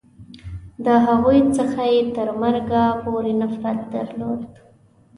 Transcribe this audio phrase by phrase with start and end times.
[0.85, 4.41] د هغوی څخه یې تر مرګه پورې نفرت درلود.